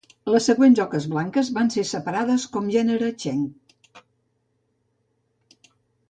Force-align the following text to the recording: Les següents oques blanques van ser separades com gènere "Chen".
Les 0.33 0.45
següents 0.51 0.79
oques 0.83 1.03
blanques 1.11 1.51
van 1.57 1.67
ser 1.75 1.83
separades 1.89 2.47
com 2.55 2.71
gènere 2.75 3.11
"Chen". 3.23 3.43